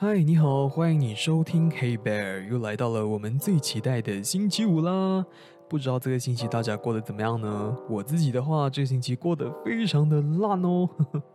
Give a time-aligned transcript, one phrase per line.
[0.00, 5.26] 嗨，你好，欢迎你收听 Hey Bear，又来到了我们最期待的星期五啦。
[5.68, 7.76] 不知道这个星期大家过得怎么样呢？
[7.90, 10.88] 我自己的话，这个星期过得非常的烂哦。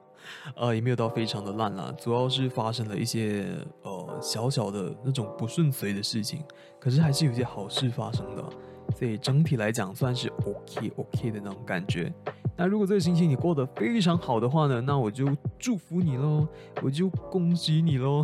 [0.55, 3.46] 呃，也没有到非常的烂啦，主要是发生了一些
[3.82, 6.41] 呃小小的那种不顺遂的事情，
[6.80, 8.44] 可是还是有些好事发生的，
[8.95, 12.14] 所以整体来讲算是 OK OK 的那种感觉。
[12.56, 15.27] 那如果这个星期你过得非常好的话呢，那我就
[15.58, 16.48] 祝福你喽，
[16.82, 18.23] 我就恭喜你喽。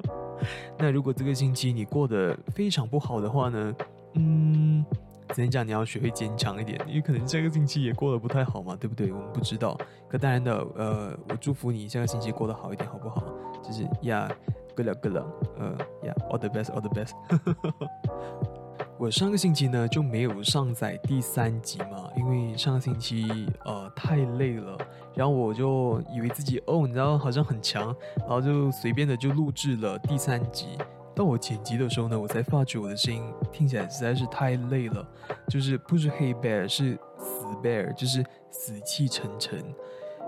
[0.78, 3.74] 那如果这个星期你过得非常不好的话呢，
[4.14, 4.84] 嗯，
[5.30, 9.10] 只能讲你要学会坚强一点，因为可能下个星期也过得不太好嘛，对不对？
[9.10, 9.76] 我们不知道。
[10.08, 13.22] 可当然的，呃，我祝福你下个星期过得好一点，好不好？
[13.62, 14.30] 就是呀
[14.76, 15.26] ，good luck，good luck，
[15.58, 17.14] 呃，呀，all the best，all the best。
[18.98, 24.76] 我上个星期呢就没有上载第三集嘛，因为上个星期呃太累了，
[25.14, 30.78] 然后我就以为自己哦，你知道好像很强，然后就随便的就录制了第三集。
[31.14, 33.22] 到我剪辑的时候呢，我才发觉我的声音
[33.52, 35.06] 听起来实在是太累了，
[35.48, 39.62] 就是不是黑 bear 是死 bear，就是死气沉沉。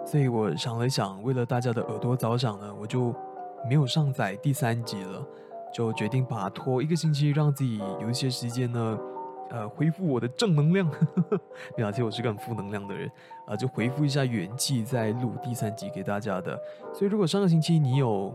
[0.07, 3.15] 所以我想了想，为了大家的耳朵着想呢，我就
[3.67, 5.27] 没有上载第三集了。
[5.73, 8.99] 就决定把拖一个星期，让自己有一些时间呢，
[9.51, 10.91] 呃，恢复我的正能量。
[11.79, 13.11] 而且我是个很负能量的人，
[13.47, 16.59] 啊，就恢复一下元气，再录第三集给大家的。
[16.93, 18.35] 所以如果上个星期你有，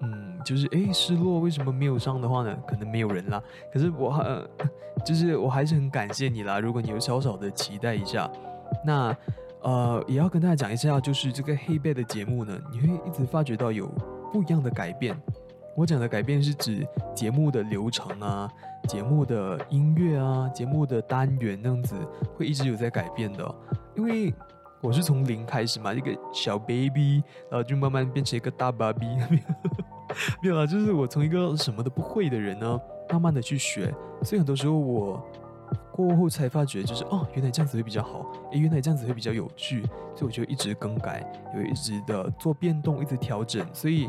[0.00, 2.54] 嗯，就是诶失落，为什么没有上的话呢？
[2.66, 3.42] 可能没有人啦。
[3.72, 4.46] 可是我，呃，
[5.04, 6.60] 就是我还是很感谢你啦。
[6.60, 8.30] 如果你有小小的期待一下，
[8.84, 9.16] 那，
[9.62, 13.86] 呃，也要跟大家讲一下，就是这个黑背的节目呢，你会一直发觉到有
[14.32, 15.16] 不一样的改变。
[15.76, 18.50] 我讲的改变是指节目的流程啊，
[18.88, 21.94] 节目的音乐啊，节目的单元那样子
[22.34, 23.54] 会一直有在改变的。
[23.94, 24.32] 因为
[24.80, 29.06] 我是从零开始嘛，一个小 baby，然后就慢慢变成一个大 baby。
[30.42, 32.80] 没有啦，就是我从一个什么都不会的人呢，
[33.10, 33.94] 慢慢的去学。
[34.22, 35.22] 所以很多时候我
[35.92, 39.82] 过后才发觉，就是哦，原来这样子会比较好，诶，原来这样子会比较有趣。
[40.14, 43.62] 所以我就一直更改，有一直的做变动，一直调整。
[43.74, 44.08] 所以。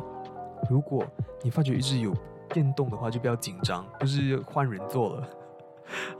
[0.70, 1.06] 如果
[1.42, 2.14] 你发觉一直有
[2.50, 5.30] 变动的话，就不要紧张，不是换人做了，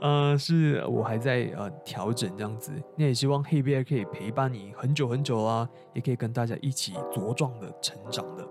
[0.00, 2.72] 呃，是我还在呃调整这样子。
[2.96, 8.46] 那也希望黑 bear 可以陪伴你很久很久啦，也可以跟大家一起茁壮的成长的。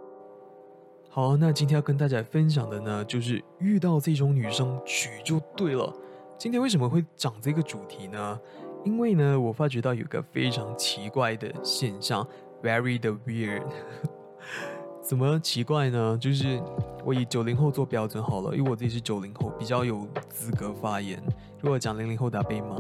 [1.10, 5.92] 好，那今天要跟大家分享的呢，就是遇到这种女生娶就对了。
[6.38, 8.40] 今天为什么会讲这个主题呢？
[8.84, 12.26] 因为呢，我发觉到有个非常奇怪的现象
[12.62, 13.64] ，very the weird。
[15.08, 16.18] 怎么奇怪呢？
[16.20, 16.62] 就是
[17.06, 21.18] 我以九零后做标准好了，因为我自己是九零后，比较有资格发言。
[21.62, 22.76] 如果讲零零后，打被骂。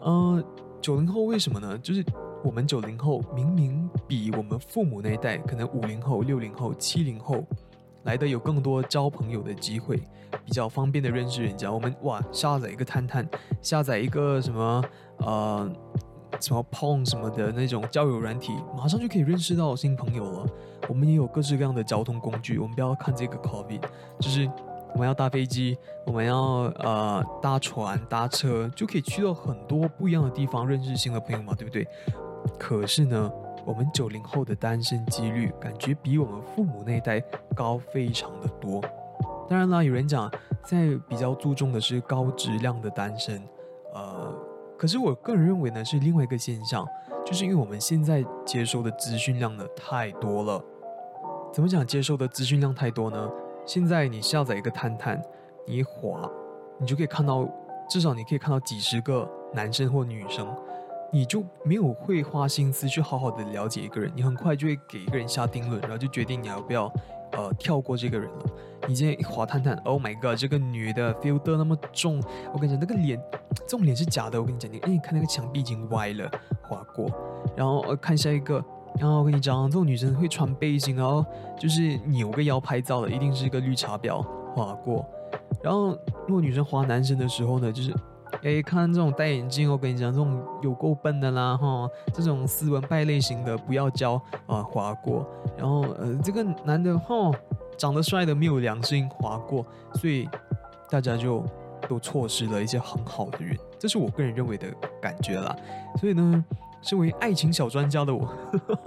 [0.00, 0.44] 呃，
[0.80, 1.76] 九零后为什么呢？
[1.78, 2.04] 就是
[2.44, 7.44] 我们九零后明明比我们父母那一代，可能五零后、六零后、七零后
[8.04, 10.00] 来的有更多交朋友的机会，
[10.44, 11.72] 比较方便的认识人家。
[11.72, 13.28] 我们哇，下载一个探探，
[13.60, 14.84] 下载一个什么
[15.18, 15.68] 呃。
[16.40, 20.46] 什么碰什么的那种交友软体，马上就可以认识到新朋友了。
[20.88, 23.80] 我们也有各式各样的交通工具，我们不要看这个 COVID，
[24.20, 24.50] 就是
[24.92, 26.36] 我们要搭飞机，我们要
[26.80, 31.86] 呃搭船搭车，就可以去到很多不一样的地方，认识新的朋友嘛，对不对？
[32.58, 33.32] 可是呢，
[33.64, 37.18] 我们九零后的单身几率感觉比我们父母那一代
[37.54, 38.82] 高非常的多。
[39.48, 40.30] 当然啦，有人讲
[40.62, 43.42] 在比较注重的是高质量的单身，
[44.78, 46.86] 可是我个人认为呢，是另外一个现象，
[47.24, 50.62] 就是因为我们现在接收的资讯量呢太多了。
[51.52, 53.30] 怎么讲接收的资讯量太多呢？
[53.64, 55.20] 现在你下载一个探探，
[55.66, 56.28] 你一滑，
[56.78, 57.48] 你就可以看到，
[57.88, 60.52] 至少你可以看到几十个男生或女生，
[61.12, 66.92] 你就没有会花心思去好好的了解一个人，你很快就会给一个人下定论，然后就决定你要不要。
[67.36, 68.44] 呃，跳过这个人了。
[68.86, 72.22] 你今天一滑探探，Oh my god，这个女的 filter 那么重，
[72.52, 73.20] 我跟你讲，那个脸，
[73.54, 74.40] 这种脸是假的。
[74.40, 76.30] 我跟你讲，你哎，看那个墙壁已经歪了，
[76.62, 77.10] 划过。
[77.56, 78.62] 然后呃，看下一个，
[78.98, 81.24] 然后我跟你讲，这种女生会穿背心，然后
[81.58, 84.22] 就是扭个腰拍照的，一定是一个绿茶婊，
[84.54, 85.04] 划过。
[85.62, 87.94] 然后如果女生划男生的时候呢，就是。
[88.42, 91.88] 哎，看这种戴眼镜，我跟你讲，这种有够笨的啦哈！
[92.12, 95.24] 这种斯文败类型的不要教啊，划过。
[95.56, 97.30] 然后呃，这个男的哈，
[97.76, 99.64] 长得帅的没有良心，划过。
[99.94, 100.28] 所以
[100.90, 101.44] 大家就
[101.88, 104.66] 都错失了一些很好的人，这是我个人认为的
[105.00, 105.54] 感觉啦。
[105.98, 106.44] 所以呢，
[106.82, 108.28] 身为爱情小专家的我，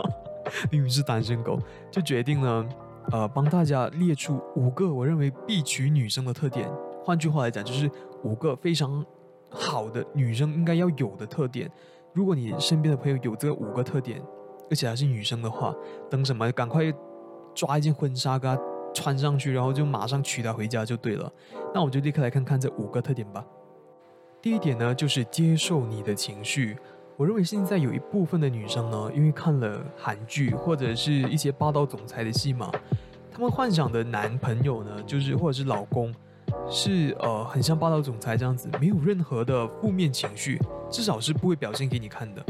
[0.72, 1.60] 明明是单身狗，
[1.92, 2.66] 就决定了
[3.12, 6.70] 呃，帮大家列出五个我认为必娶女生的特点。
[7.04, 7.90] 换句话来讲，就是
[8.24, 9.06] 五个非常。
[9.50, 11.72] 好的女生应该要有的特点，
[12.12, 14.22] 如果你身边的朋友有这五个特点，
[14.70, 15.74] 而且还是女生的话，
[16.10, 16.52] 等什么？
[16.52, 16.84] 赶快
[17.56, 18.60] 抓一件婚纱给她
[18.94, 21.32] 穿上去，然后就马上娶她回家就对了。
[21.74, 23.46] 那我就立刻来看看这五个特点吧。
[24.42, 26.78] 第一点呢，就是接受你的情绪。
[27.18, 32.72] 我认为现在有一部分的女生呢，因为看了韩剧或者是一些霸道总裁的戏码，
[33.32, 36.14] 她们幻想的男朋友呢，就是或者是老公，
[36.70, 40.60] 是呃很像霸道总裁这样子，没有任何的负面情绪，
[40.92, 42.46] 至少是不会表现给你看的，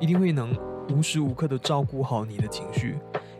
[0.00, 0.56] 一定会能
[0.88, 2.96] 无时无刻的照顾好你的情绪。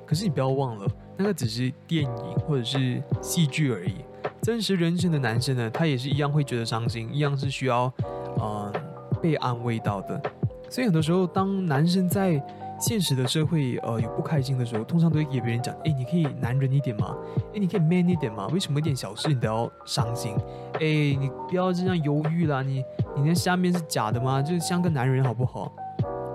[0.07, 0.87] 可是你不要忘了，
[1.19, 3.97] 那个只是电影或者是戏剧而已。
[4.41, 7.93] 真实人生的男生呢，他也是一样会觉得伤心，一样是需要，
[8.41, 8.73] 嗯，
[9.21, 10.21] 被安慰到的。
[10.71, 12.41] 所以很多时候，当男生在
[12.79, 17.17] 现实的社会，呃，有不开心的时候，通常都会给别人讲：，哎，你可以男人一点嘛，
[17.53, 20.37] 哎，你可以 man 一点嘛，为什么一点小事你都要伤心？
[20.75, 20.81] 哎，
[21.19, 22.85] 你不要这样犹豫啦，你，
[23.17, 24.41] 你那下面是假的吗？
[24.41, 25.73] 就是像个男人好不好？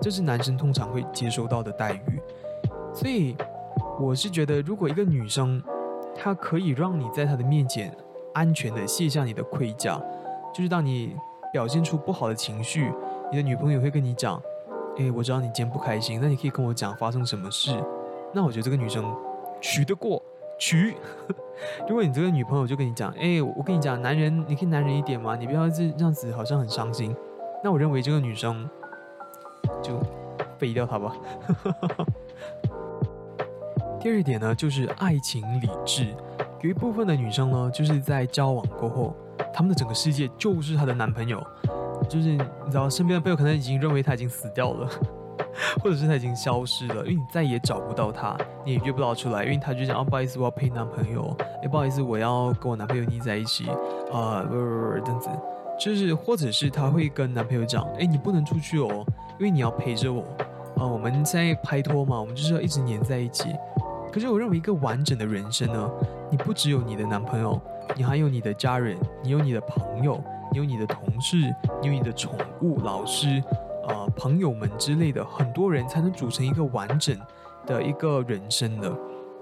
[0.02, 2.20] 这是男生通常会接收到的待遇。
[2.94, 3.36] 所以。
[4.00, 5.62] 我是觉得，如果一个女生，
[6.16, 7.96] 她可以让你在她的面前
[8.34, 10.02] 安全的卸下你的盔甲，
[10.54, 11.16] 就是当你
[11.52, 12.92] 表现出不好的情绪，
[13.32, 14.42] 你的女朋友会跟你讲
[14.98, 17.72] ：“诶，我知道你今天不开心，那你可以跟我讲发生什么事。”
[18.34, 19.06] 那我觉得这个女生
[19.62, 20.22] 娶得过，
[20.58, 20.96] 娶。
[21.88, 27.16] 如果你这个女朋友就跟你讲：“诶，我跟你讲，男人你可以男人一点嘛，你不要这样子，好像很伤心。”
[27.64, 28.68] 那我认为这个女生
[29.82, 30.00] 就
[30.58, 31.16] 废掉她吧。
[34.04, 36.14] 第二点呢，就是爱情理智。
[36.60, 39.16] 有一部分的女生呢，就是在交往过后，
[39.54, 41.42] 她们的整个世界就是她的男朋友，
[42.10, 42.38] 就是你
[42.70, 44.90] 知道，身边的朋友可能已经认为他已经死掉了，
[45.82, 51.34] 或者是他已经消失了，因为你再也找不到他，你也约不到出来，因为他就讲哦，不好意思，我要陪男朋友，
[51.64, 53.70] 哎，不好意思，我要跟我男朋友腻在一起，
[54.12, 55.30] 啊，不不不，这样子，
[55.80, 59.06] 就是或者是他会跟男朋友讲，哎，你不能出去哦，
[59.40, 60.24] 因为你要陪着我，
[60.76, 63.48] 啊，我们在拍拖嘛，我们就是要一直黏在一起。
[64.14, 65.92] 可是我认为一个完整的人生呢，
[66.30, 67.60] 你不只有你的男朋友，
[67.96, 71.38] 你还有你的家人，你有你的朋友，你有你的同事，
[71.82, 72.32] 你有你的宠
[72.62, 73.44] 物、老师，
[73.88, 77.18] 呃，朋友们之类的，很多人才能组成一个完整
[77.66, 78.96] 的一个人生的。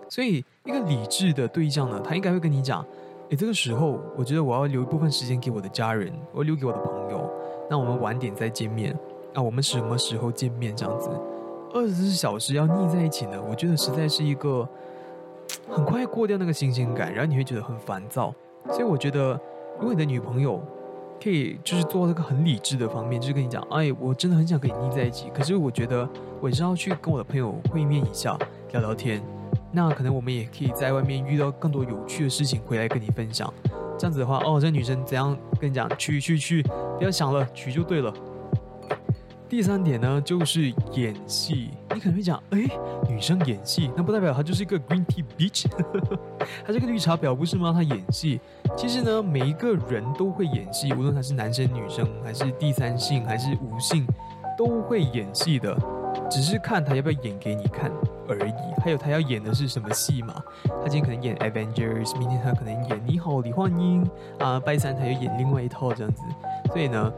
[0.07, 2.85] 所以，一个理智的对象呢，他应该会跟你讲：，
[3.29, 7.29] 诶，这个时候，我觉得我要留一部分时间给我的家人，我要留给我的朋友。
[7.69, 8.97] 那我们晚点再见面。
[9.33, 10.73] 那我们什么时候见面？
[10.73, 11.09] 这样子。
[11.73, 13.41] 二十四小时要腻在一起呢？
[13.50, 14.68] 我觉得实在是一个
[15.69, 18.33] 很快过掉那个新鲜感，然后你会觉得很烦躁。
[18.69, 19.39] 所以我觉得，
[19.79, 20.62] 如果你的女朋友
[21.21, 26.07] 可以就是做那个很理智的方面，就是跟你讲，哎，我真的很想跟你腻在一起，可是我觉得
[26.39, 28.38] 我是要去跟我的朋友会面一下，
[28.71, 29.21] 聊聊天。
[29.71, 33.51] 那可能我们也可以在外面遇到更多有趣的事情回来跟你分享。
[33.97, 35.89] 这样子的话，哦，这女生怎样跟你讲？
[35.97, 36.63] 去去去，
[36.97, 38.13] 不要想了，娶就对了。
[39.51, 41.71] 第三点呢，就是演戏。
[41.94, 42.69] 你可能会讲，哎，
[43.09, 45.65] 女生演戏，那不代表她就是一个 green tea bitch，
[46.65, 47.74] 她是个绿茶婊，不是吗？
[47.74, 48.39] 她演戏，
[48.77, 54.07] 其实呢，每一个人都会演戏，无论他是男生、女生，还是第三性，还是无性，
[54.57, 55.77] 都会演戏的，
[56.30, 57.92] 只是看他要不要演给你看
[58.30, 58.81] 而已。
[58.81, 60.33] 还有他要演的是什么戏嘛？
[60.81, 64.09] 他今天可能演 Avengers，明天他可能演你好，李焕英
[64.39, 66.24] 啊，拜三他又演另外一套这样子。
[66.71, 67.12] 所以呢。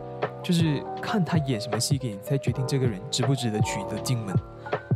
[0.43, 4.35] 就是看他演什么戏给你，才决定这个人值不值得娶得进门。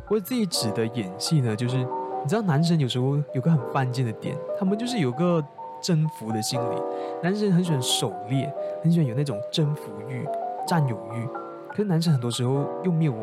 [0.10, 5.44] 我自己指的演戏呢，就是你知道，男生有时候有个很犯贱的点，他们就是有个
[5.82, 6.76] 征服的心理。
[7.24, 10.26] 男生很喜欢狩猎，很喜欢有那种征服欲、
[10.68, 11.28] 占有欲。
[11.70, 13.14] 可是男生很多时候又没有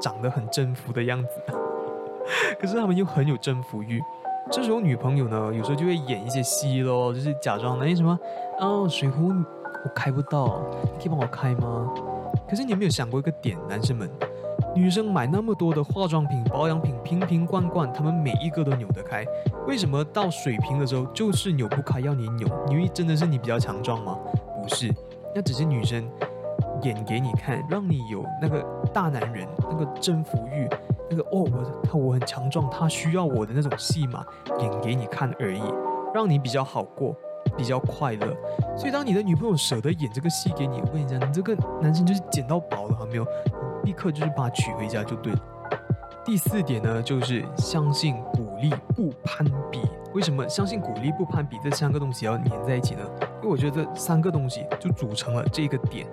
[0.00, 1.40] 长得很征服的样子，
[2.60, 4.00] 可是他们又很有征服欲。
[4.50, 8.18] 这时候女朋友呢，有时候就会演一些戏咯，就是假装那些什么
[8.60, 9.32] 哦，水壶。
[9.84, 11.92] 我开不到，你可以帮我开吗？
[12.48, 14.10] 可是你有没有想过一个点，男生们，
[14.74, 19.24] 女生买那么多的化妆品、保养品，瓶瓶罐罐，他们每一个都扭得开，
[19.66, 22.48] 为什么到水瓶的时候就是扭不开，要你扭？
[22.68, 24.18] 因为真的是你比较强壮吗？
[24.62, 24.92] 不是，
[25.34, 26.08] 那只是女生
[26.82, 28.62] 演给你看，让你有那个
[28.92, 30.68] 大男人那个征服欲，
[31.10, 34.24] 那个哦，我他我很强壮，他需要我的那种戏码
[34.60, 35.62] 演给你看而已，
[36.14, 37.14] 让你比较好过。
[37.56, 38.36] 比较快乐，
[38.76, 43.26] 所以当你的女朋友舍得演这个戏给你，我跟你讲，你这个男生就是捡到宝了，好没有？
[43.84, 45.38] 立刻就是把他娶回家就对了。
[46.24, 49.80] 第四点呢，就是相信、鼓励、不攀比。
[50.14, 53.00] 为什么相信、鼓励、不攀比这三个东西要粘在一起呢？
[53.40, 56.06] 因为我觉得这三个东西就组成了这个点。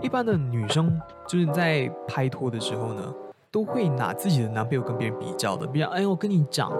[0.00, 3.02] 一般的女生就是在拍拖的时候呢，
[3.50, 6.72] 都会拿自己的男朋友跟别人比较的，比如，哎，我跟你讲，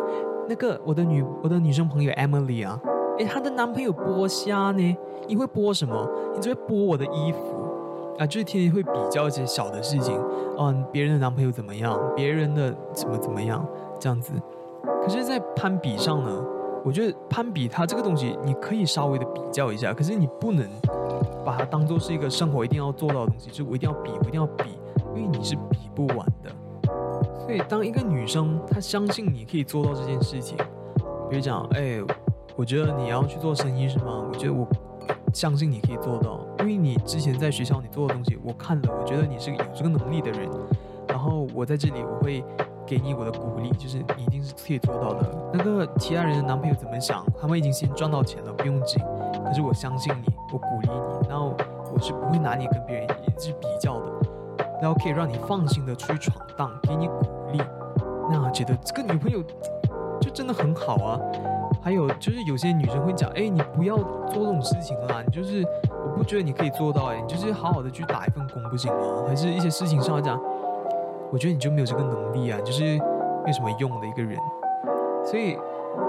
[0.49, 2.81] 那个我的女我的女生朋友 Emily 啊。
[3.21, 4.97] 哎，她的男朋友剥虾呢？
[5.29, 6.09] 你会剥什么？
[6.35, 7.39] 你只会剥我的衣服
[8.19, 8.27] 啊！
[8.27, 10.19] 就是天天会比较一些小的事情，
[10.59, 12.01] 嗯，别人的男朋友怎么样？
[12.17, 13.65] 别人的怎么怎么样？
[13.99, 14.33] 这样子。
[15.03, 16.45] 可是，在攀比上呢，
[16.85, 20.67] 我觉得攀比它这个东西，你可以稍微的比较一下，可是你不能
[21.45, 24.65] 把它当做是一个生活一定要做到的东西，就我一定要比，我一定要比，
[25.15, 26.51] 因为你是比不完的。
[27.45, 30.57] 所以当一个女生她相信你可以做到这件事情，
[31.29, 32.01] 比如讲，哎，
[32.57, 34.25] 我觉得你要去做生意是吗？
[34.29, 34.67] 我觉得我
[35.33, 40.49] 相信你可以做到，因为你之前在学校你做的东西我看了，我觉得你是有这个能力的人。
[41.09, 42.45] 然后我在这里我会。
[42.87, 45.53] 给你我的鼓励，就是你一定是可以做到的。
[45.53, 47.25] 那个其他人的男朋友怎么想？
[47.41, 49.01] 他们已经先赚到钱了，不用紧。
[49.45, 51.55] 可是我相信你，我鼓励你，然后
[51.95, 54.11] 我是不会拿你跟别人一直比较的，
[54.83, 57.21] 然后可以让你放心的出去闯荡，给你鼓
[57.53, 57.63] 励。
[58.29, 59.41] 那觉得这个女朋友
[60.21, 61.21] 就真的很好啊。
[61.83, 69.25] 还有就是有些女生会讲，哎，你不要做这种事情啦，你就是我不觉得你可以做到，哎，你就是好好的去打一份工不行吗？
[69.29, 70.41] 还是一些事情上来讲。
[71.33, 72.83] 我觉得你就没有这个能力啊，就是
[73.45, 74.37] 没什么用的一个人。
[75.25, 75.57] 所以，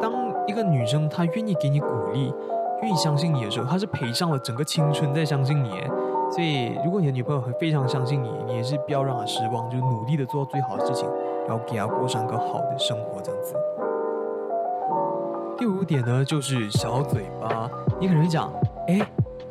[0.02, 0.12] 当
[0.48, 2.34] 一个女生她愿意给你鼓励，
[2.82, 5.70] 愿意相信你的时候，她是赔上了整个青春在相信你。
[6.32, 11.08] 所以，如果你的女朋友会非常相信你，你也是不要让她失望，就努力的做到最好的事情，
[11.48, 13.56] 然后给她过上个好的生活，这样子。
[15.62, 17.70] 第五点呢，就是小嘴巴。
[18.00, 18.52] 你可能会讲，
[18.88, 19.00] 哎，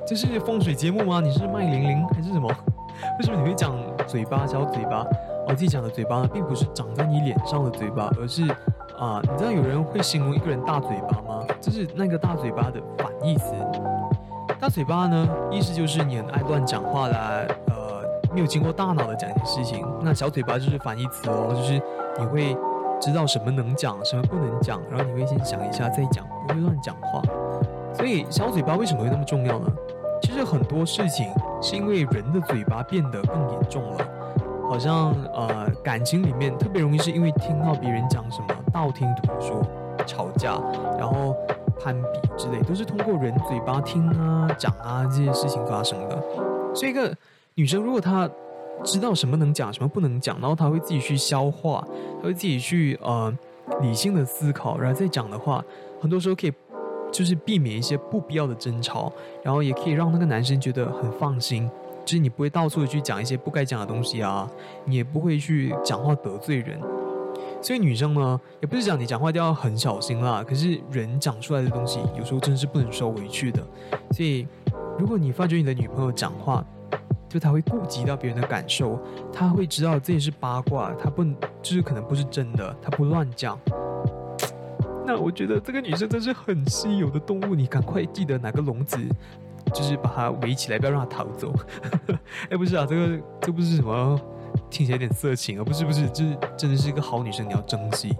[0.05, 1.21] 这是风水节目吗？
[1.21, 2.49] 你是麦玲玲还是什么？
[3.21, 3.73] 为什么你会讲
[4.09, 5.07] 嘴巴小嘴巴？
[5.47, 8.43] 我自己讲的嘴巴呢，并不是长在你脸上的嘴巴，而是
[8.99, 11.47] 啊，你知道有人会形容一个人大嘴巴吗？
[11.61, 13.55] 就是那个大嘴巴的反义词。
[14.59, 18.03] 大嘴巴呢，意思就是你很爱乱讲话啦，呃，
[18.35, 19.87] 没有经过大脑的讲些事情。
[20.03, 21.81] 那小嘴巴就是反义词哦，就是
[22.19, 22.57] 你会
[23.01, 27.23] 知道什么能讲，什么不能讲，然后你会先想一下再讲，不会乱讲话。
[27.95, 29.67] 所以小嘴巴为什么会那么重要呢？
[30.23, 34.05] 其实很多事情是因为人的嘴巴变得更严重了。
[34.69, 39.61] 好像呃感情里面特别容易是因为听到别人讲什么道听途说
[40.07, 40.61] 吵架，
[40.97, 41.35] 然后
[41.81, 46.23] 攀比之类，都是通过人嘴巴听啊讲啊这些事情发生的。
[46.73, 47.13] 所以一个
[47.55, 48.31] 女生如果她
[48.85, 51.87] 知道什么能讲什么不能讲，然后他会自己去消化，
[52.21, 53.33] 他会自己去呃
[53.83, 55.65] 理性的思考，然后再讲的话，
[56.01, 56.53] 很多时候可以
[57.13, 61.69] 就是避免一些不必要的争吵，然后也可以让那个男生觉得很放心。
[62.03, 64.51] 就是你不会到处去讲一些不该讲的东西啊，
[64.87, 66.81] 你也不会去讲话得罪人。
[67.63, 70.43] 所以女生呢，也不是讲你讲话一定要很小心啦。
[70.43, 73.63] 可是人讲出来的东西，有时候真的是不能收回去的。
[74.13, 74.49] 所以，
[74.99, 76.65] 如果你发觉你的女朋友讲话，
[77.31, 79.01] 就她会顾及到别人的感受，
[79.33, 81.25] 她会知道这也是八卦，她不
[81.63, 83.59] 就是可能不是真的，她不乱讲。
[85.07, 88.99] 那我觉得这个女生真是很稀有的动物，你赶快记得哪个笼子。
[89.75, 91.55] 就是把它围起来，不要让它逃走。
[92.51, 94.19] 哎，不是啊，这个这不是什么，
[94.69, 95.65] 听起来有点色情啊。
[95.65, 96.25] 不是不是，这
[96.57, 98.17] 真的是一个好女生，你要珍惜。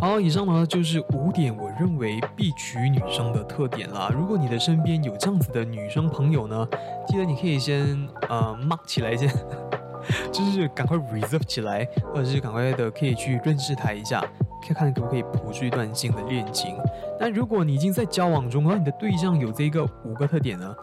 [0.00, 4.10] 好，以上呢就是五点我认为必娶女生的特点啦。
[4.10, 6.66] 如果你的身边有这样子的女生朋友呢，
[7.06, 9.28] 记得你可以先呃 mark 起来先，
[10.32, 14.24] 就是赶快 reserve 起来，或者是赶快的可以去认识她一下。
[14.62, 16.76] 看看可不可以谱出一段新的恋情。
[17.18, 20.74] 但如果你已经在交往中，然后你的对象有这个五个特点呢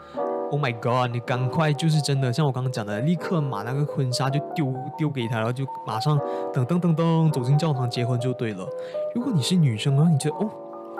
[0.52, 1.12] ？Oh my god！
[1.12, 6.18] 你赶快就是真的，像我刚刚讲的，立刻把那个婚纱就丢丢给他，然后就马上
[6.54, 8.68] 噔噔噔噔走进教堂结婚就对了。
[9.14, 10.50] 如果你是女生啊，你觉得哦，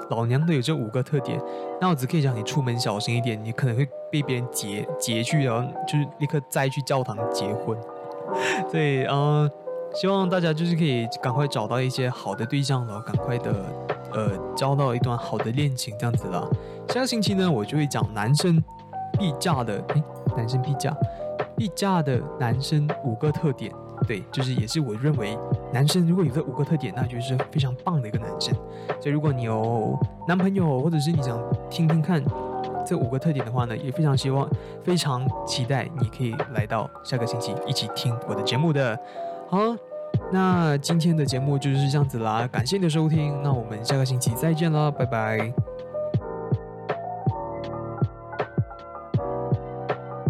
[0.10, 1.42] 老娘都有这五个特点，
[1.80, 7.78] 那我只可以讲你出门小心一点，你可能会被别人劫劫去，然后就是立刻再去教堂结婚。
[8.72, 9.50] 对，嗯。
[9.94, 13.52] 希望大家就是可以赶快找到一些好的对象然后，赶快的，
[14.12, 16.46] 呃，交到一段好的恋情这样子了。
[16.90, 18.62] 下个星期呢，我就会讲男生
[19.18, 20.04] 必嫁的，诶，
[20.36, 20.96] 男生必嫁，
[21.56, 23.72] 必嫁的男生五个特点。
[24.08, 25.36] 对，就是也是我认为
[25.74, 28.54] 男生如果有这五个特点，那就是非常棒的一个男生。
[29.02, 29.98] 所以如果你有
[30.28, 32.24] 男朋友，或者是你想听听看
[32.86, 34.48] 这五个特点的话呢，也非常希望，
[34.84, 38.98] 非常期待你可以来到下个星期一起听我的节目的。
[39.50, 39.58] 好，
[40.32, 45.67] 那今天的节目就是这样子啦，感谢你的收听，那我们下个星期再见啦，拜拜。